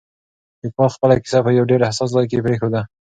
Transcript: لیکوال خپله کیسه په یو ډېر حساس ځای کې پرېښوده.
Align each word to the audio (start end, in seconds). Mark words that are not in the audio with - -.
لیکوال 0.61 0.89
خپله 0.95 1.13
کیسه 1.23 1.39
په 1.45 1.51
یو 1.57 1.69
ډېر 1.71 1.81
حساس 1.89 2.09
ځای 2.15 2.25
کې 2.29 2.43
پرېښوده. 2.45 2.81